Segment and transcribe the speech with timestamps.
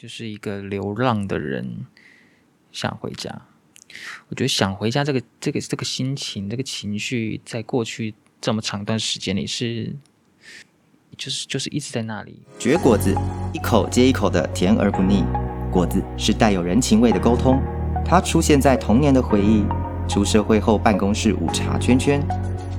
[0.00, 1.84] 就是一个流浪的人
[2.70, 3.42] 想回家。
[4.28, 9.96] 我觉得想回家这个这个这个心情，这个情绪，在过去这么长一段时间里是，
[11.16, 12.40] 就是就是一直在那里。
[12.60, 13.12] 绝果子，
[13.52, 15.24] 一口接一口的甜而不腻。
[15.68, 17.60] 果子是带有人情味的沟通，
[18.06, 19.64] 它出现在童年的回忆，
[20.08, 22.24] 出社会后办公室午茶圈圈，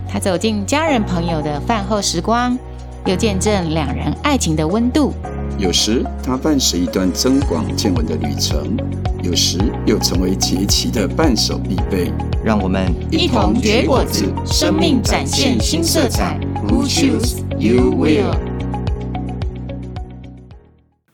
[0.08, 2.58] 它走进家人朋友的饭后时光，
[3.06, 5.14] 又见证两人爱情的温度。
[5.58, 8.78] 有时它伴随一段增广见闻的旅程，
[9.24, 12.12] 有时又成为节气的伴手必备。
[12.44, 16.40] 让我们一同结果子，生命展现新色彩。
[16.68, 18.34] Who choose you will？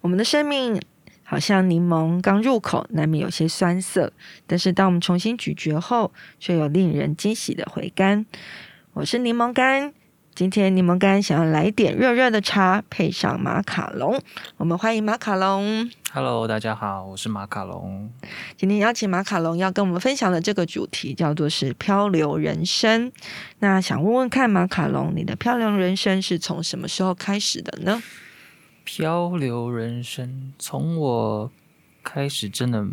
[0.02, 0.80] 我们的生命
[1.24, 4.14] 好像柠檬刚入口，难免有些酸涩，
[4.46, 8.26] 但是当我们重新咀嚼后，却有令人惊喜的回甘。
[8.94, 9.94] 我是柠檬干。
[10.36, 14.22] 今天柠檬干想要来点热热的茶，配上马卡龙。
[14.58, 15.90] 我们欢迎马卡龙。
[16.12, 18.12] Hello，大家好，我是马卡龙。
[18.58, 23.14] 今天邀请马卡龙要跟我们分享的这个主题叫做是漂流人生。
[23.60, 28.04] 那想问问看，马卡龙，你的漂流人生是从什么时候开始的呢？
[28.84, 31.52] 漂流人生从我
[32.04, 32.86] 开始真的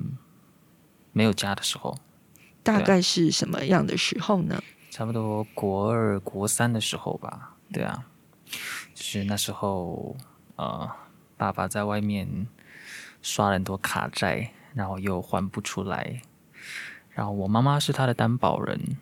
[1.10, 1.98] 没有家的时候，
[2.62, 4.62] 大概是什么样的时候呢？
[4.92, 8.04] 差不多国二、国三的时候吧，对啊，
[8.92, 10.14] 就是那时候，
[10.56, 10.86] 呃，
[11.38, 12.46] 爸爸在外面
[13.22, 16.20] 刷了很多卡债，然后又还不出来，
[17.08, 18.98] 然后我妈妈是他的担保人，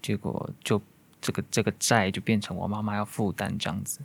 [0.00, 0.80] 结果就
[1.20, 3.98] 这个这个债就变成我妈妈要负担这样子，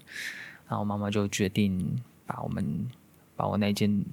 [0.67, 2.89] 然后妈妈就决定把我们
[3.36, 4.03] 把我那间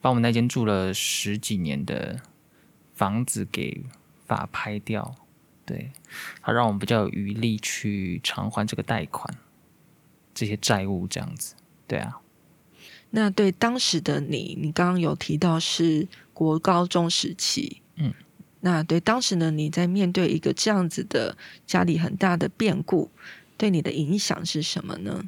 [0.00, 2.18] 把我们那间住了十几年的
[2.94, 3.84] 房子给
[4.26, 5.14] 法拍掉。
[5.68, 5.92] 对，
[6.40, 9.36] 它让我们比较有余力去偿还这个贷款，
[10.32, 11.54] 这些债务这样子。
[11.86, 12.20] 对啊，
[13.10, 18.14] 那对当时的你，你刚刚有提到是国高中时期，嗯，
[18.60, 23.10] 那对当时的你在面对一个这样子的家里很大的变故，
[23.58, 25.26] 对你的影响是什么呢？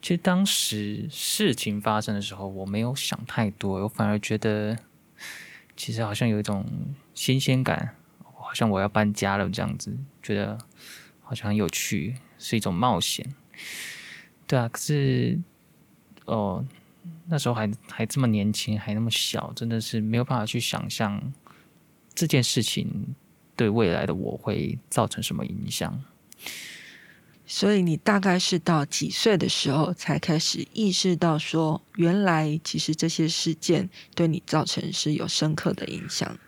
[0.00, 4.78] 其实当时事情发生的时候，我没有想太多，我反而觉得
[5.76, 6.64] 其实好像有一种
[7.14, 7.96] 新鲜感。
[8.48, 10.56] 好像我要搬家了这样子，觉得
[11.20, 13.34] 好像很有趣，是一种冒险。
[14.46, 15.38] 对啊，可是
[16.24, 16.64] 哦，
[17.26, 21.30] 那时候还还这么年轻，还那么小，真的是没有办法去想象
[22.14, 23.14] 这件事情
[23.54, 26.02] 对未来的我会造成什么影响。
[27.44, 36.38] 所以你大概是到几岁的时候才开始意识到说，原来其实这些事件对你造成是有深刻的影响。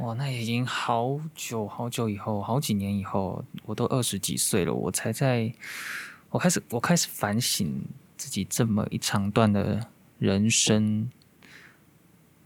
[0.00, 5.52] 哇，那已经好久好久以后，好几年以后，我都二十几岁了，我才在，
[6.30, 7.84] 我开始我开始反省
[8.16, 9.88] 自己这么一长段的
[10.18, 11.10] 人生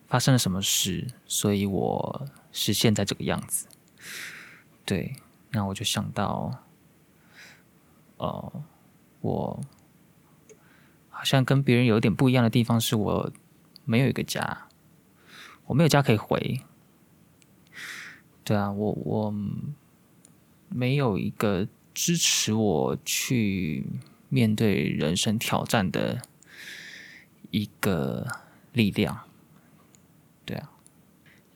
[0.08, 3.68] 发生了什么事，所以我是现在这个样子。
[4.84, 5.14] 对，
[5.52, 6.64] 那我就想到，
[8.16, 8.52] 呃，
[9.20, 9.60] 我
[11.08, 13.32] 好像跟别人有点不一样的地方，是我
[13.84, 14.66] 没有一个家，
[15.66, 16.60] 我没有家可以回。
[18.44, 19.34] 对啊，我我
[20.68, 23.86] 没有一个支持我去
[24.28, 26.20] 面对人生挑战的
[27.50, 28.26] 一个
[28.72, 29.18] 力量。
[30.44, 30.70] 对啊，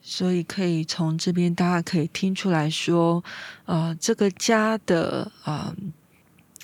[0.01, 3.23] 所以可以从这边大家可以听出来说，
[3.65, 5.75] 呃，这个家的啊、呃、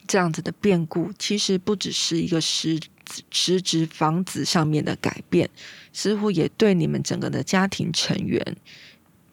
[0.08, 2.80] 这样子的变故，其实不只是一个实
[3.30, 5.48] 实质房子上面的改变，
[5.94, 8.58] 似乎也对你们整个的家庭成员。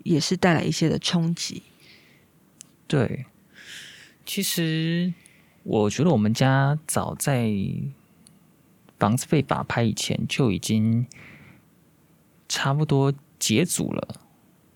[0.05, 1.63] 也是带来一些的冲击。
[2.87, 3.27] 对，
[4.27, 5.15] 其实
[5.63, 7.51] 我觉得我们家早在
[8.99, 11.07] 房子被法拍以前就已经
[12.49, 14.21] 差不多解组了，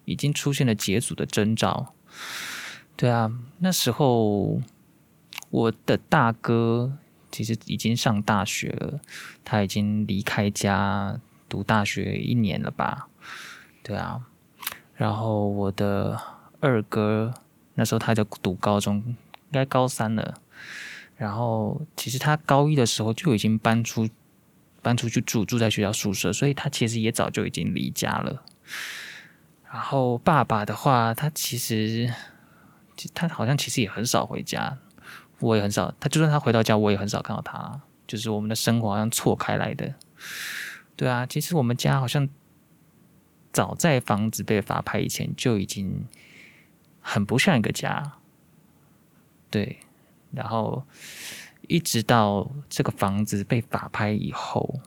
[0.04, 1.94] 已经出现了解组的征兆。
[2.96, 4.62] 对啊，那时候
[5.50, 6.96] 我的大哥
[7.30, 9.00] 其实已经上大学了，
[9.44, 13.08] 他已经离开家读大学一年了吧？
[13.82, 14.26] 对啊。
[14.96, 16.18] 然后我的
[16.58, 17.32] 二哥
[17.74, 19.16] 那时候他在读高中，应
[19.52, 20.40] 该高三了。
[21.16, 24.08] 然后其实他高一的时候就已经搬出
[24.80, 28.42] 搬出去住，住在学校宿舍，所以他其实也早就已经离家了。
[29.70, 32.10] 然后爸爸的话，他其实
[33.12, 34.78] 他好像其实也很少回家，
[35.40, 35.94] 我也很少。
[36.00, 37.82] 他就算他回到家，我也很少看到他。
[38.06, 39.92] 就是我们的生活好像错开来的。
[40.96, 42.26] 对啊，其实我们家好像。
[43.56, 46.04] 早在房子被法拍以前，就已经
[47.00, 48.18] 很不像一个家。
[49.48, 49.78] 对，
[50.30, 50.84] 然后
[51.66, 54.78] 一直到这个房子被法拍以后，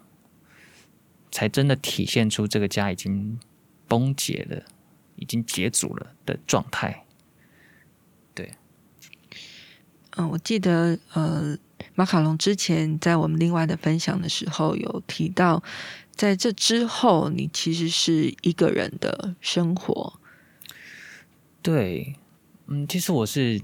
[1.32, 3.40] 才真的体现出这个家已经
[3.88, 4.64] 崩解了、
[5.16, 7.08] 已经解组了的状态。
[8.36, 8.54] 对，
[10.12, 11.58] 嗯、我记得呃，
[11.96, 15.64] 马卡龙之前在我们另外的分享的时候有提到，
[16.20, 20.20] 在这之后，你其实是一个人的生活。
[21.62, 22.14] 对，
[22.68, 23.62] 嗯，其实我是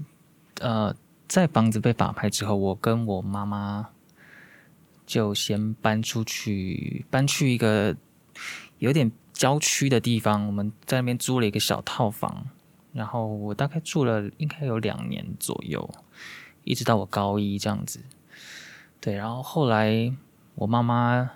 [0.60, 0.96] 呃，
[1.28, 3.90] 在房子被法拍之后，我跟我妈妈。
[5.04, 7.94] 就先搬出去，搬去一个
[8.78, 10.46] 有点郊区的地方。
[10.46, 12.48] 我们在那边租了一个小套房，
[12.92, 15.88] 然后我大概住了应该有两年左右，
[16.64, 18.00] 一直到我高一这样子。
[18.98, 20.12] 对，然后后来
[20.56, 21.30] 我妈妈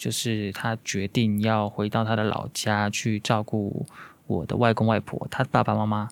[0.00, 3.84] 就是她决定要回到她的老家去照顾
[4.26, 6.08] 我的外公外婆，她爸爸妈妈，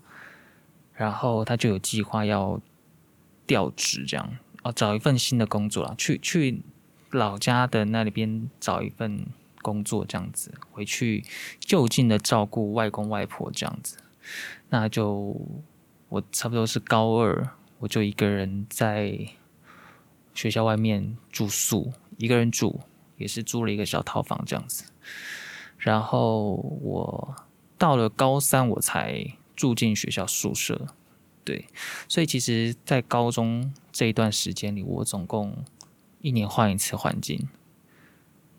[0.92, 2.60] 然后她就有计划要
[3.46, 4.36] 调职这样。
[4.62, 6.60] 哦，找一份新的工作啦，去去
[7.12, 9.24] 老家的那里边找一份
[9.62, 11.24] 工作，这样子回去
[11.58, 13.96] 就近的照顾外公外婆，这样子。
[14.68, 15.34] 那就
[16.10, 17.48] 我差不多是高二，
[17.78, 19.18] 我就一个人在
[20.34, 22.80] 学校外面住宿，一个人住，
[23.18, 24.84] 也是租了一个小套房这样子。
[25.76, 27.36] 然后我
[27.76, 30.86] 到了高三，我才住进学校宿舍。
[31.44, 31.66] 对，
[32.08, 35.64] 所以其实，在高中这一段时间里，我总共
[36.20, 37.48] 一年换一次环境。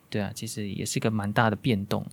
[0.09, 2.07] 对啊，其实也是一个蛮大的变动。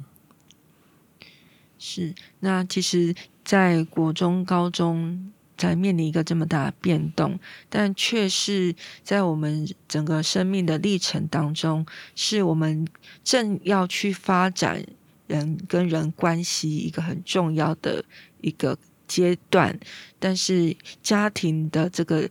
[1.79, 7.39] 是，那其实，在国中、高中在面临一个这么大的变动，
[7.69, 12.87] 但却是在我们整个生命的历程当中，是我们
[13.25, 14.85] 正要去发展
[15.27, 18.05] 人跟人关系一个很重要的
[18.41, 18.79] 一个。
[19.09, 19.79] 阶段，
[20.19, 22.29] 但是家庭的这个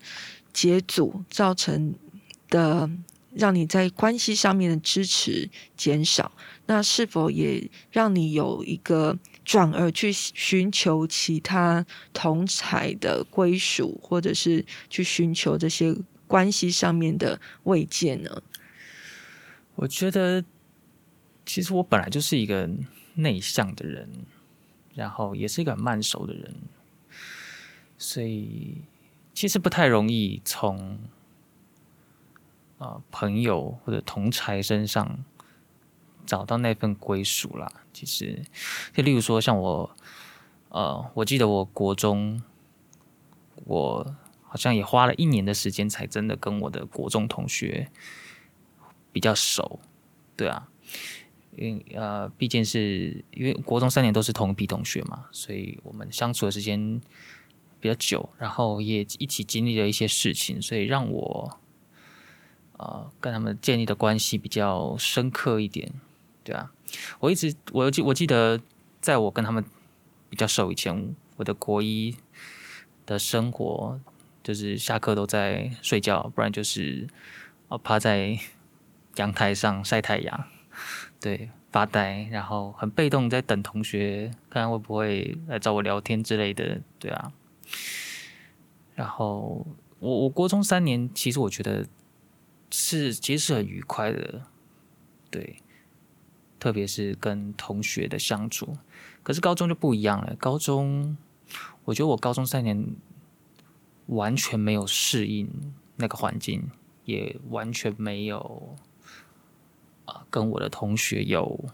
[0.52, 1.96] 解组造成
[2.50, 2.90] 的，
[3.34, 6.34] 让你在关系上面的支持减少，
[6.66, 15.96] 那是否也让你有一个转而去寻求其他同才的归属，或者是去寻求这些
[16.28, 18.44] 关系上面的慰藉呢？
[19.76, 20.44] 我觉得，
[21.46, 22.70] 其实我本来就是一个
[23.14, 24.10] 内向的人。
[24.96, 26.56] 然后也是一个很慢熟的人，
[27.98, 28.78] 所以
[29.34, 30.98] 其实不太容易从
[32.78, 35.20] 啊、朋友或者同才身上
[36.26, 37.72] 找到那份归属啦。
[37.94, 38.44] 其实，
[38.94, 39.96] 就例如说像我，
[40.70, 42.42] 呃，我记得我国中，
[43.66, 47.90] 我好像也花了一年的时间才真的跟我的国中同学
[49.12, 49.80] 比较熟，
[50.36, 50.68] 对啊。
[51.58, 57.00] 因呃，毕竟是因为国中三年都是同一批同学嘛，所以我们相处的时间
[57.80, 61.58] 比较久，然后也一起经历了一些事情，所以让我
[62.76, 65.94] 呃跟他们建立的关系比较深刻一点，
[66.46, 66.72] 对啊，
[67.20, 68.62] 我一直我记我记得，
[69.02, 69.66] 在我跟他们
[70.30, 72.16] 比较熟以前，我的国一
[73.06, 74.00] 的生活
[74.44, 77.08] 就是下课都在睡觉，不然就是
[77.68, 78.38] 哦趴在
[79.16, 80.46] 阳台上晒太阳。
[81.20, 87.32] 对，发呆，然后很被动，在等同学看看会不会来找我聊天之类的，对啊。
[88.94, 89.66] 然后
[90.00, 91.88] 我我国中三年，其实我觉得
[92.70, 94.42] 是其实是很愉快的，
[95.32, 95.58] 对，
[96.66, 98.76] 特别是跟同学的相处。
[99.22, 101.16] 可是高中就不一样了，高中
[101.84, 102.96] 我觉得我高中三年
[104.08, 105.48] 完全没有适应
[105.98, 106.72] 那个环境，
[107.04, 108.76] 也完全没有。
[110.06, 111.66] 啊，跟我的同学有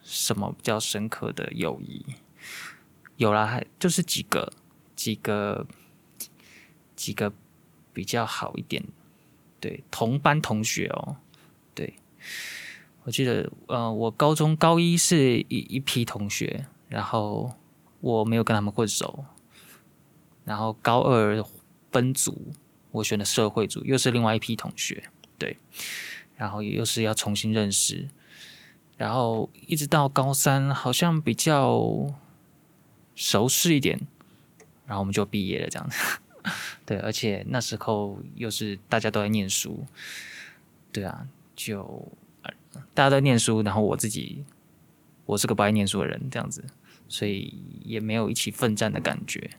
[0.00, 2.06] 什么比较深刻的友谊？
[3.16, 4.52] 有啦，还就是几个、
[4.94, 5.66] 几个、
[6.94, 7.32] 几个
[7.92, 8.84] 比较好一点。
[9.58, 11.16] 对，同班同学哦，
[13.04, 17.52] 我记得，呃，我高中高一是一一批同学，然后
[18.00, 19.24] 我没有跟他们混熟，
[20.44, 21.44] 然后高二
[21.90, 22.52] 分组，
[22.90, 25.04] 我选的社会组，又是另外一批同学，
[25.38, 25.56] 对。
[26.36, 28.08] 然后又是要重新认识，
[28.96, 32.06] 然后一直到高三，好像比较
[33.14, 34.00] 熟识一点，
[34.86, 36.18] 然后我们就毕业了这样子。
[36.86, 39.84] 对，而且那时候又是大家都在念书，
[40.90, 42.10] 对啊，就
[42.94, 44.44] 大家都在念书，然后我自己
[45.26, 46.64] 我是个不爱念书的人，这样子，
[47.08, 49.50] 所以也没有一起奋战的感觉。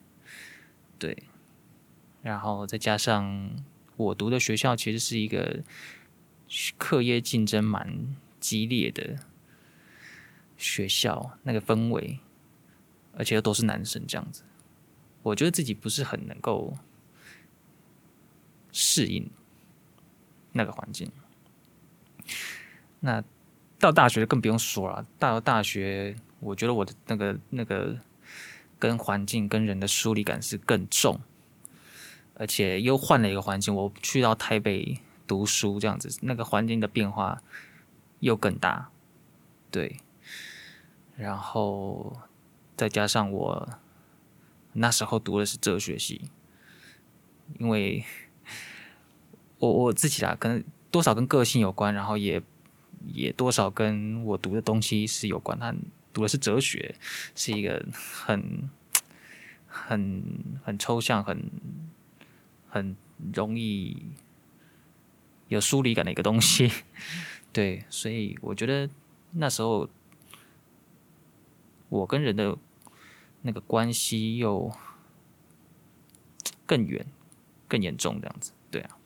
[1.00, 1.24] 对，
[2.22, 3.52] 然后再加上
[3.98, 5.64] 我读的学校其实是一个。
[6.78, 9.20] 课业竞争蛮激烈的
[10.58, 12.20] 学校，那个氛围，
[13.14, 14.44] 而且又都是男生这样子，
[15.24, 16.78] 我觉得自己不是很能够
[18.74, 19.30] 适应
[20.52, 21.10] 那个环境。
[23.04, 23.24] 那
[23.80, 27.98] 到大学更不用说了，到大学，我觉得我的那个那个
[28.78, 31.20] 跟环境跟人的疏离感是更重，
[32.36, 37.42] 而且又换了一个环境，我去到台北读书这样子，那个环境的变化
[38.20, 38.92] 又更大，
[39.72, 39.98] 对，
[41.16, 42.16] 然后
[42.78, 43.68] 再加上我
[44.74, 46.22] 那时候读的是哲学系，
[47.58, 48.06] 因为
[49.58, 50.64] 我我自己啊，可能。
[50.92, 52.44] 多少跟个性有关，然后也
[53.08, 55.58] 也多少跟我读的东西是有关。
[55.60, 55.74] 他
[56.14, 56.96] 读的是哲学，
[57.36, 58.70] 是一个很
[59.68, 60.24] 很
[60.64, 61.50] 很抽象、很
[62.70, 62.96] 很
[63.34, 64.06] 容易
[65.48, 66.72] 有疏离感的一个东西。
[67.54, 68.90] 对，所以我觉得
[69.32, 69.90] 那时候
[71.90, 72.58] 我跟人的
[73.42, 74.72] 那个关系又
[76.66, 77.06] 更远、
[77.68, 78.54] 更严重，这样子。
[78.70, 78.98] 对啊。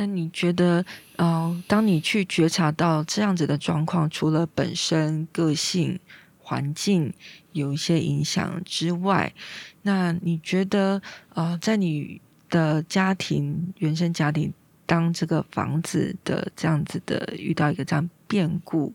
[0.00, 0.84] 那你觉得，
[1.16, 5.98] 呃，当你去觉察到这样子的状况，除了本身个性、
[6.38, 7.12] 环境
[7.50, 9.34] 有一些影响之外，
[9.82, 14.52] 那你觉得，呃，在你的家庭、原生家庭，
[14.86, 18.94] 当这个房子的这样子的遇到一个这样变故，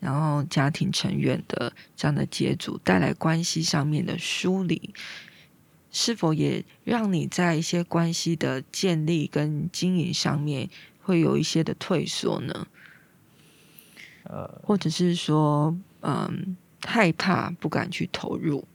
[0.00, 4.92] 然后家庭成员的这样的接触，带来关系上面的梳理。
[5.92, 10.70] 是否也让你在一些关系的建立跟经营上面
[11.02, 12.66] 会有一些的退缩呢？
[14.24, 18.66] 呃，或者是说，嗯，害怕不敢去投入？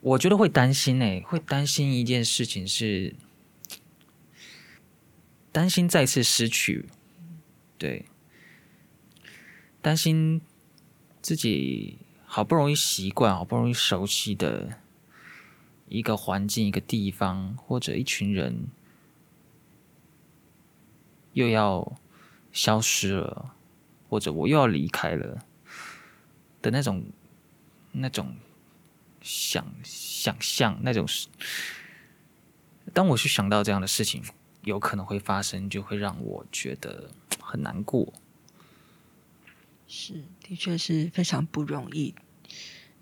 [0.00, 3.14] 我觉得会担心诶、欸，会担心一件事情是
[5.52, 6.86] 担心再次失去，
[7.76, 8.06] 对，
[9.82, 10.40] 担心
[11.20, 11.98] 自己。
[12.32, 14.78] 好不容易习惯，好不容易熟悉的
[15.88, 18.68] 一个环境、一个地方或者一群人，
[21.32, 21.98] 又要
[22.52, 23.56] 消失了，
[24.08, 25.44] 或者我又要离开了
[26.62, 27.02] 的那种、
[27.90, 28.36] 那种
[29.20, 31.26] 想想象，那种是，
[32.94, 34.22] 当我去想到这样的事情
[34.62, 37.10] 有可能会发生，就会让我觉得
[37.40, 38.12] 很难过。
[39.92, 42.14] 是，的确是非常不容易。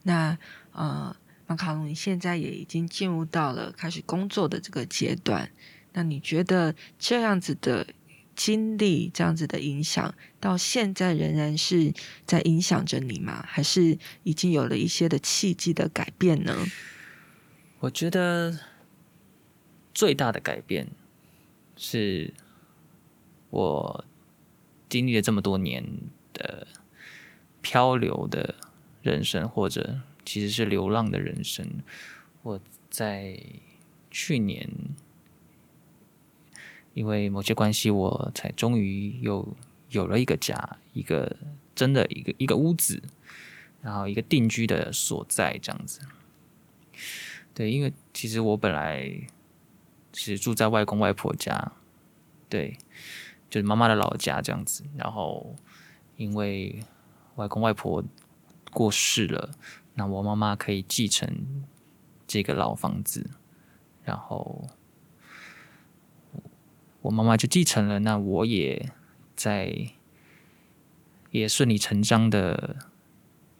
[0.05, 0.39] 那
[0.73, 1.15] 呃，
[1.47, 5.51] 马卡龙，你现在也已经进入到了开始工作的这个阶段。
[5.93, 7.87] 那你觉得这样子的
[8.35, 11.93] 经历，这样子的影响，到现在仍然是
[12.25, 13.45] 在影响着你吗？
[13.47, 16.57] 还是已经有了一些的契机的改变呢？
[17.81, 18.59] 我觉得
[19.93, 20.89] 最大的改变
[21.77, 22.33] 是
[23.51, 24.05] 我。
[24.91, 25.85] 经历了这么多年
[26.39, 26.67] 的
[27.61, 28.55] 漂流的
[29.03, 31.67] 人生，或者其实是流浪的人生，
[32.43, 33.39] 我在
[34.11, 34.67] 去年
[36.95, 39.55] 因为某些关系，我才终于有
[39.91, 41.37] 有了一个家，一个
[41.75, 43.03] 真的一个一个屋子，
[43.83, 46.01] 然后一个定居的所在，这样子。
[47.53, 49.29] 对，因为其实我本来
[50.15, 51.73] 是住在外公外婆家，
[52.49, 52.79] 对。
[53.51, 55.57] 就是妈妈的老家这样子，然后
[56.19, 56.85] 因为
[57.37, 58.05] 外公外婆
[58.71, 59.51] 过世了，
[59.95, 61.65] 那我妈妈可以继承
[62.27, 63.31] 这个老房子，
[64.05, 64.69] 然后
[67.01, 68.93] 我妈妈就继承了，那我也
[69.35, 69.93] 在
[71.31, 72.77] 也顺理成章的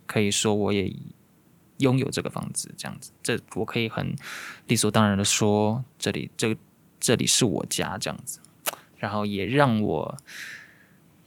[0.07, 0.95] 可以说我也
[1.79, 4.15] 拥有这个房子，这样子，这我可以很
[4.67, 6.57] 理所当然的说，这里这
[6.99, 8.41] 这里是我家这样子。
[8.97, 10.19] 然后也让我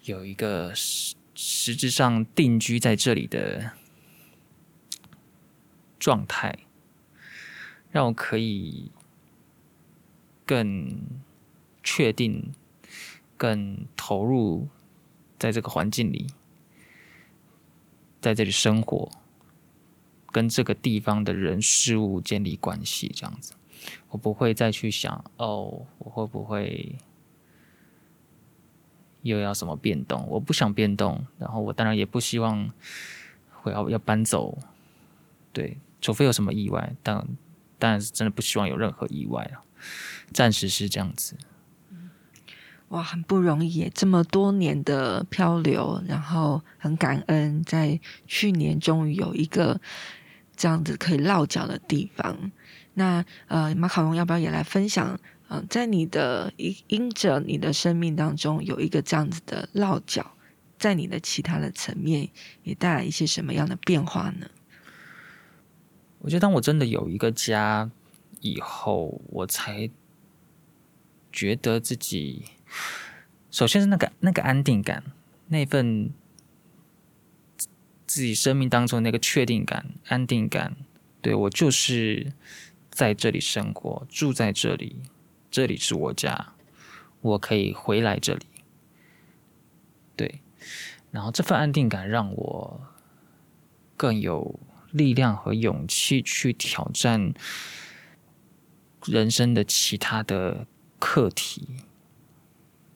[0.04, 3.72] 有一个是实质上定居在这里的
[5.98, 6.56] 状态，
[7.90, 8.92] 让我可以
[10.46, 11.02] 更
[11.82, 12.52] 确定、
[13.38, 14.68] 更投入
[15.40, 16.28] 在这个环境里，
[18.22, 19.12] 在这里生活，
[20.32, 23.56] 跟这个地方的人事物建立关系，这样子，
[24.10, 26.96] 我不会再去想哦，我会不会。
[29.22, 30.26] 又要什么变动？
[30.28, 32.70] 我不想变动，然后我当然也不希望
[33.62, 34.58] 会要要搬走，
[35.54, 37.26] 对，除非有什么意外，但
[37.78, 39.62] 当然是真的不希望有任何意外了。
[40.34, 41.36] 暂时是这样子。
[42.90, 49.80] 哇，很不容易，这么多年的漂流，然后很感恩，在去年终于有一个
[50.56, 52.52] 这样子可以落脚的地方。
[52.96, 55.18] 那呃，马卡龙要不要也来分享？
[55.54, 60.32] 嗯，在你的因因着你的生命当中有一个这样子的落脚，
[60.80, 62.30] 在你的其他的层面
[62.64, 64.48] 也带来一些什么样的变化呢？
[66.20, 67.92] 我觉得，当我真的有一个家
[68.40, 69.90] 以后，我才
[71.34, 72.44] 觉得自己
[73.50, 75.04] 首先是那个那个安定感，
[75.50, 76.14] 那份
[78.08, 80.78] 自己生命当中那个确定感、安定感，
[81.22, 82.32] 对，我就是
[82.90, 84.96] 在这里生活，住在这里，
[85.52, 86.54] 这里是我家，
[87.20, 88.46] 我可以回来这里。
[90.16, 90.42] 对，
[91.12, 92.82] 然后这份安定感让我
[93.98, 94.58] 更有
[94.92, 97.34] 力量和勇气去挑战
[99.06, 100.66] 人生的其他的
[100.98, 101.68] 课题。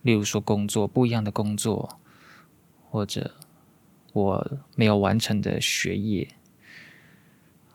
[0.02, 2.00] 例如说，工作不一样的工作，
[2.90, 3.36] 或者
[4.14, 6.30] 我没有完成的学业，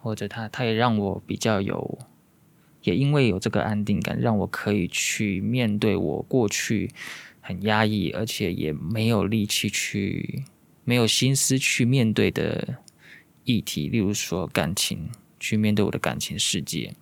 [0.00, 1.99] 或者他他也让我比较有，
[2.82, 6.90] 也因为有这个安定感，让我可以去面对我过去
[7.40, 10.44] 很压抑，而且也没有力气去，
[10.84, 12.78] 没有心思去面对的
[13.44, 16.94] 议题，例如说感情，去面对我的感情世界，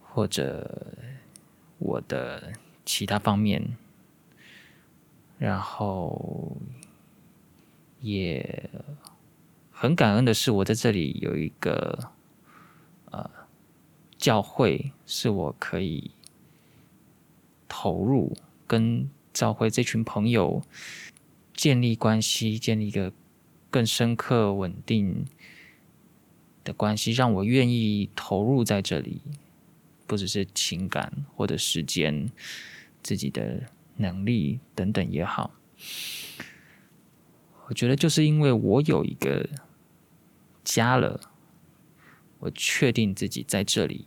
[0.00, 0.86] 或者
[1.78, 2.52] 我的
[2.84, 3.76] 其他方面。
[5.38, 6.56] 然后
[8.00, 8.70] 也
[9.72, 12.12] 很感恩的是，我在这里有一个
[13.10, 13.28] 呃
[14.22, 16.12] 教会，是我可以
[17.66, 18.36] 投入
[18.68, 20.62] 跟教会这群朋友
[21.52, 23.12] 建立关系，建立一个
[23.68, 25.26] 更深刻、稳定
[26.62, 29.20] 的关系，让我愿意投入在这里，
[30.06, 32.30] 不只是情感或者时间，
[33.02, 33.64] 自己的。
[33.94, 35.50] 能力等等也好，
[37.68, 39.46] 我觉得就是因为我有一个
[40.64, 41.20] 家了，
[42.42, 44.04] 我确定自己在这里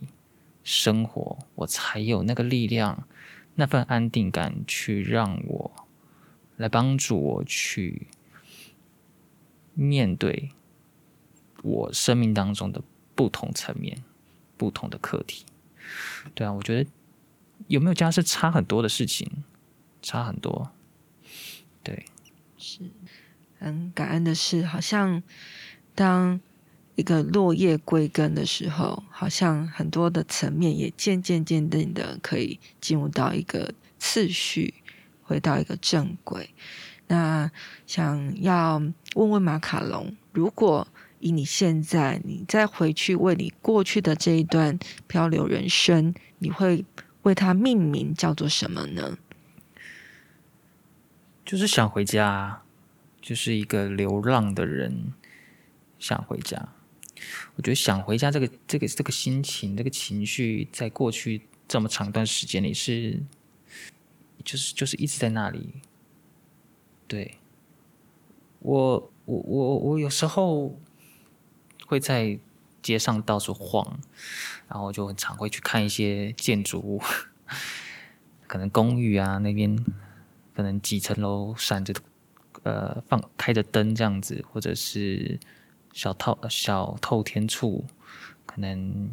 [0.64, 3.08] 生活，我才有那个力量、
[3.56, 5.72] 那份安定感，去让我
[6.58, 8.08] 来帮助我去
[9.74, 10.52] 面对
[11.64, 12.82] 我生命当中的
[13.16, 14.04] 不同层面、
[14.56, 15.46] 不同的课题。
[16.34, 16.90] 对啊，我觉得
[17.68, 19.44] 有没有家是差很多的事情。
[20.02, 20.70] 差很多，
[21.82, 22.06] 对，
[22.60, 22.82] 是
[23.58, 25.24] 很感恩的是，好像
[25.96, 26.40] 当
[26.96, 34.74] 一个落叶归根的时候，好像很多的层面也渐渐渐渐的可以进入到一个次序，
[35.24, 36.50] 回到一个正轨。
[37.08, 37.52] 那
[37.86, 38.82] 想要
[39.16, 40.88] 问问马卡龙，如果
[41.20, 46.86] 以你现在，你再回去为你过去的这一段漂流人生，你会
[47.24, 49.18] 为它命名叫做什么呢？
[51.44, 52.62] 就是想回家，
[53.22, 55.14] 就是一个流浪的人
[56.00, 56.70] 想回家。
[57.56, 63.22] 我觉得想回家这个这个这个心情，这个情绪，在过去这么长一段时间里是，
[64.44, 65.76] 就是就是一直在那里。
[67.08, 67.38] 对，
[68.60, 70.80] 我我我我有时候
[71.86, 72.40] 会在
[72.82, 74.00] 街上到处晃，
[74.68, 77.02] 然后就很常会去看一些建筑物，
[78.48, 79.84] 可能公寓啊那边。
[80.56, 81.94] 可能几层楼闪着，
[82.64, 85.38] 呃，放开着灯这样子，或者是
[85.96, 87.86] 小透小透天处，
[88.46, 89.10] 可能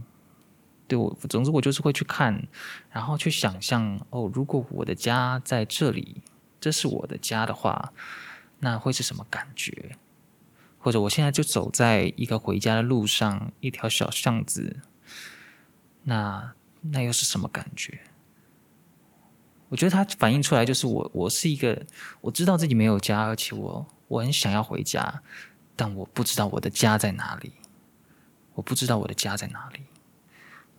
[0.88, 2.48] 对我，总之我就是会去看，
[2.90, 6.22] 然后去想象哦，如果我的家在这里，
[6.60, 7.92] 这是我的家的话，
[8.58, 9.96] 那会是什么感觉？
[10.80, 14.80] 或者我现在就走在一个回家的路上，一条小巷子，
[16.02, 18.00] 那那又是什么感觉？
[19.68, 21.86] 我觉得它反映出来就是我，我是一个
[22.20, 25.22] 我知道自己没有家，而且我我很想要回家，
[25.76, 27.52] 但我不知道我的家在哪里，
[28.54, 29.80] 我不知道我的家在哪里，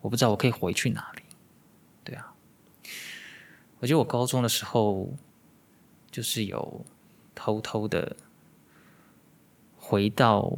[0.02, 1.24] 我不知道我可以回去哪里，
[2.04, 2.34] 对啊。
[3.80, 5.14] 我觉得我高中的时候
[6.10, 6.86] 就是有
[7.36, 8.16] 偷偷的
[9.78, 10.52] 回到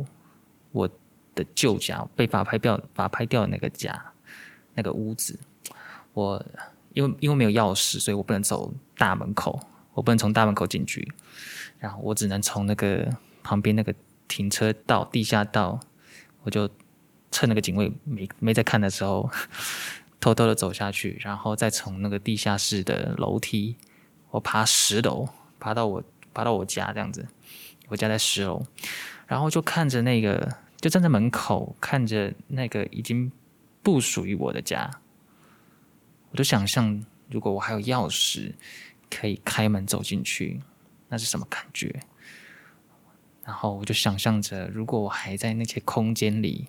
[0.71, 0.87] 我
[1.33, 4.13] 的旧家，被法拍掉、法拍掉的那个家，
[4.73, 5.39] 那个屋子，
[6.13, 6.45] 我。
[6.95, 9.59] 因为因为没有钥匙，所以我不能走大门口，
[9.93, 11.13] 我不能从大门口进去，
[11.77, 13.05] 然后我只能从那个
[13.43, 13.93] 旁边那个
[14.27, 15.79] 停车道、地下道，
[16.43, 16.69] 我就
[17.31, 19.29] 趁那个警卫没没在看的时候，
[20.19, 23.75] 偷偷的走下去，然后再从那个地下室的楼梯，
[24.31, 25.27] 我爬十楼，
[25.59, 27.27] 爬到我爬到我家这样子，
[27.87, 28.65] 我家在十楼，
[29.27, 33.31] 然后就看着那个，就站在门口看着那个已经
[33.81, 34.89] 不属于我的家。
[36.31, 38.53] 我就想象，如果我还有钥匙，
[39.09, 40.59] 可以开门走进去，
[41.07, 42.01] 那是什么感觉？
[43.45, 46.67] 然后我就想象着，如果我还在那些空间里，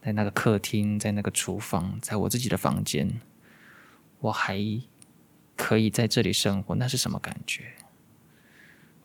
[0.00, 3.20] 在那个客厅，在那个厨房，在我自己的房间，
[4.20, 4.56] 我还
[5.56, 7.74] 可以在这里生活，那是什么感觉？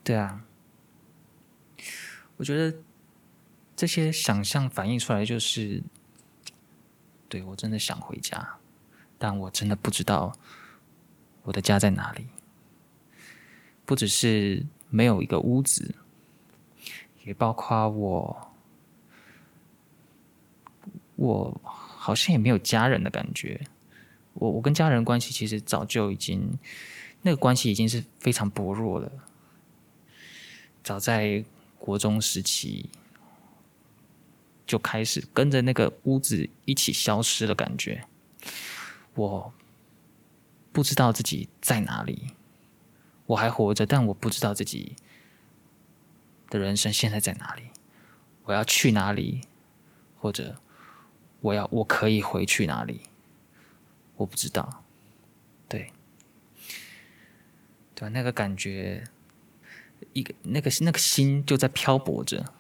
[0.04, 0.46] 对啊，
[2.38, 2.78] 我觉得
[3.76, 5.82] 这些想象反映出来，就是，
[7.28, 8.58] 对，我真的想回家。
[9.18, 10.34] 但我真的不知道
[11.44, 12.28] 我的家在哪里。
[13.86, 15.94] 不只是没有一个屋子，
[17.24, 18.52] 也包括我，
[21.16, 23.62] 我好像也没有家人的感觉。
[24.34, 26.58] 我我跟家人关系其实早就已经，
[27.22, 29.12] 那个关系已经是非常薄弱了。
[30.84, 31.44] 早在
[31.78, 32.90] 国中时期
[34.66, 38.04] 就开始跟着那个屋子一起消失的感觉。
[39.14, 39.54] 我
[40.72, 42.28] 不知道自己在哪里，
[43.26, 44.96] 我还活着，但我不知道自己
[46.52, 47.64] 的人生现在在哪里，
[48.44, 49.42] 我要去哪里，
[50.20, 50.58] 或者
[51.40, 53.02] 我要我可以回去哪里？
[54.18, 54.84] 我不知道，
[55.68, 55.92] 对，
[57.96, 59.04] 对，那个感觉，
[60.14, 62.54] 一个那个那个心就在漂泊着，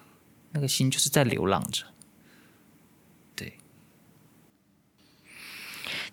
[0.51, 1.85] 那个心就是在流浪着，
[3.35, 3.59] 对。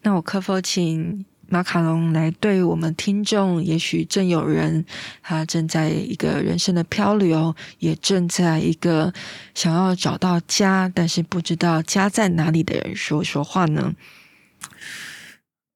[0.03, 3.63] 那我可否请马卡龙来对我们听众？
[3.65, 4.85] 也许正有人
[5.23, 9.13] 他正在一个人生的漂流，也正在一个
[9.55, 13.95] 想要找到家，但是不知道家在哪里的人说说话呢？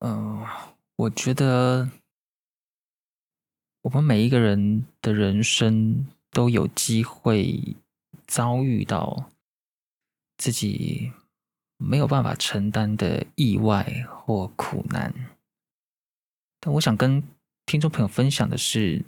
[0.01, 0.45] 嗯、
[0.97, 1.89] 我觉得
[3.81, 7.77] 我们每一个人的人生都有机会
[8.27, 9.31] 遭遇到
[10.37, 11.13] 自己
[11.79, 15.15] 没有办法承担的意外或苦难。
[16.65, 17.21] 但我想跟
[17.67, 19.05] 听众朋友分享的是，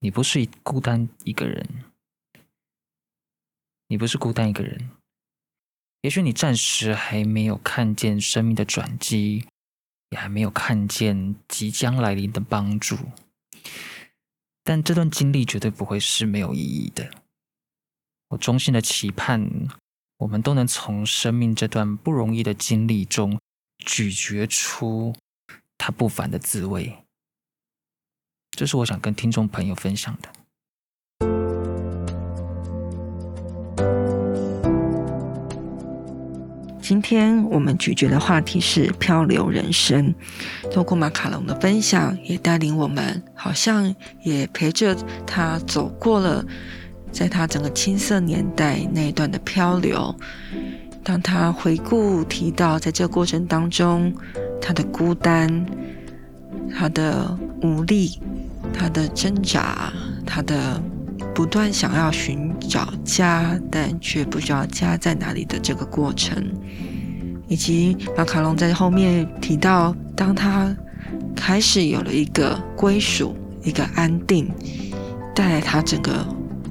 [0.00, 1.66] 你不是孤单一个人，
[3.86, 4.90] 你不是孤单一个人。
[6.02, 9.46] 也许你暂时还没有看见生命的转机，
[10.10, 12.98] 也还没有看见即将来临的帮助，
[14.62, 17.10] 但这段经历绝对不会是没有意义的。
[18.28, 19.68] 我衷心的期盼，
[20.18, 23.40] 我们都能从生命这段不容易的经历中
[23.78, 25.16] 咀嚼出
[25.80, 26.94] 他不凡的滋味。
[28.50, 30.28] 这是我想跟听众朋友分享的。
[36.82, 40.14] 今天我们咀嚼的话题是漂流人生。
[40.70, 44.94] 透过马卡龙的分享，也带领我们，好像也陪着
[45.26, 46.44] 他走过了，
[47.10, 50.14] 在他整个青涩年代那一段的漂流。
[51.02, 54.14] 当他回顾提到，在这个过程当中，
[54.60, 55.66] 他的孤单，
[56.76, 58.20] 他的无力，
[58.72, 59.92] 他的挣扎，
[60.26, 60.80] 他的
[61.34, 66.44] 不断想要寻找家，但却不知道家在哪里的这个过程，
[67.48, 70.76] 以及马卡龙在后面提到，当他
[71.34, 74.48] 开始有了一个归属、一个安定，
[75.34, 76.26] 带来他整个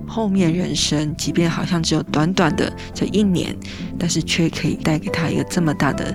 [0.09, 3.55] 后面人生，即便好像只有短短的这一年，
[3.97, 6.13] 但是却可以带给他一个这么大的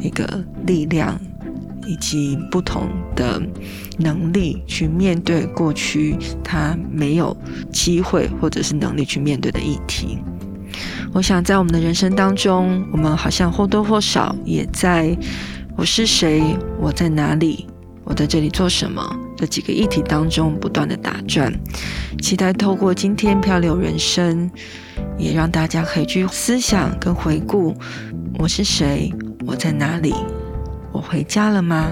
[0.00, 1.20] 一个力量。
[1.84, 3.42] 以及不同的
[3.98, 7.36] 能力去面对过去他没有
[7.72, 10.18] 机会或者是能力去面对的议题。
[11.12, 15.18] 我想在我们的人生当中，我们好像或多或少也在
[15.76, 16.56] “我是谁？
[16.80, 17.66] 我在哪里？
[18.04, 19.04] 我在这里做什么？”
[19.42, 21.52] 这几个议题当中不断的打转。
[22.20, 24.48] 期待透过今天漂流人生，
[25.18, 27.74] 也让大家可以去思想跟回顾：
[28.38, 29.12] 我是谁？
[29.44, 30.14] 我在哪里？
[30.92, 31.90] 我回家了吗？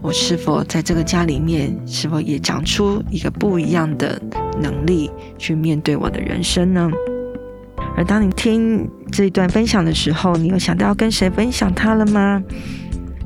[0.00, 4.18] 我是否在这个家里面，是否也长出一个不一样的
[4.62, 6.90] 能力去面对我的人生呢？
[7.94, 12.42] 而当你听这一段分享的时候，你有想到要跟谁分享它了吗？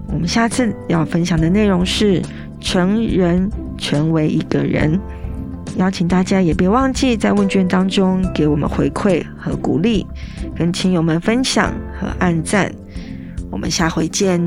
[0.08, 2.22] 我们下次要分享的内容是
[2.64, 4.98] 成人成为一个人，
[5.76, 10.06] 邀请大家也别忘记在问卷当中给我们回馈和鼓励，
[10.56, 12.72] 跟亲友们分享和按赞。
[13.50, 14.40] 我们下回见。